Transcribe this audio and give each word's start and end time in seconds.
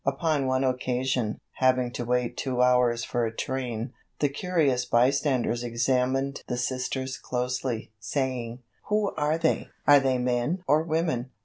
Upon 0.03 0.47
one 0.47 0.63
occasion, 0.63 1.39
having 1.51 1.91
to 1.91 2.03
wait 2.03 2.35
two 2.35 2.63
hours 2.63 3.03
for 3.03 3.23
a 3.23 3.31
train, 3.31 3.93
the 4.17 4.29
curious 4.29 4.83
bystanders 4.83 5.63
examined 5.63 6.41
the 6.47 6.57
Sisters 6.57 7.19
closely, 7.19 7.91
saying: 7.99 8.63
"Who 8.85 9.13
are 9.15 9.37
they?" 9.37 9.69
"Are 9.85 9.99
they 9.99 10.17
men 10.17 10.63
or 10.67 10.81
women?" 10.81 11.29